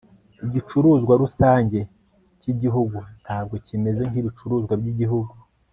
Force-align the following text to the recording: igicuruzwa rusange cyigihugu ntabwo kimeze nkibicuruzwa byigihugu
igicuruzwa 0.45 1.13
rusange 1.23 1.79
cyigihugu 2.41 2.97
ntabwo 3.23 3.55
kimeze 3.65 4.01
nkibicuruzwa 4.09 4.73
byigihugu 4.81 5.33